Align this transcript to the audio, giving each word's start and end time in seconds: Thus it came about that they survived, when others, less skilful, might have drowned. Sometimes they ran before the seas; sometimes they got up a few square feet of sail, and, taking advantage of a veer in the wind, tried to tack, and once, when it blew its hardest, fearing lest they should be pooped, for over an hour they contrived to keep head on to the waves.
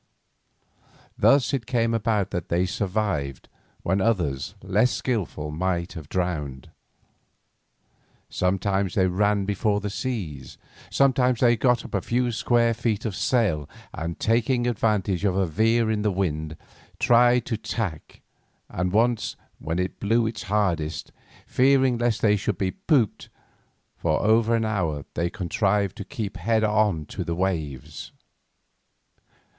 Thus 1.15 1.53
it 1.53 1.67
came 1.67 1.93
about 1.93 2.31
that 2.31 2.49
they 2.49 2.65
survived, 2.65 3.47
when 3.83 4.01
others, 4.01 4.55
less 4.63 4.89
skilful, 4.89 5.51
might 5.51 5.93
have 5.93 6.09
drowned. 6.09 6.71
Sometimes 8.27 8.95
they 8.95 9.05
ran 9.05 9.45
before 9.45 9.79
the 9.79 9.91
seas; 9.91 10.57
sometimes 10.89 11.39
they 11.39 11.55
got 11.55 11.85
up 11.85 11.93
a 11.93 12.01
few 12.01 12.31
square 12.31 12.73
feet 12.73 13.05
of 13.05 13.15
sail, 13.15 13.69
and, 13.93 14.19
taking 14.19 14.65
advantage 14.65 15.23
of 15.23 15.35
a 15.35 15.45
veer 15.45 15.91
in 15.91 16.01
the 16.01 16.09
wind, 16.09 16.57
tried 16.97 17.45
to 17.45 17.55
tack, 17.55 18.21
and 18.69 18.91
once, 18.93 19.35
when 19.59 19.77
it 19.77 19.99
blew 19.99 20.25
its 20.25 20.41
hardest, 20.49 21.11
fearing 21.45 21.99
lest 21.99 22.23
they 22.23 22.35
should 22.35 22.57
be 22.57 22.71
pooped, 22.71 23.29
for 23.97 24.19
over 24.23 24.55
an 24.55 24.65
hour 24.65 25.05
they 25.13 25.29
contrived 25.29 25.95
to 25.97 26.03
keep 26.03 26.37
head 26.37 26.63
on 26.63 27.05
to 27.05 27.23
the 27.23 27.35
waves. 27.35 28.11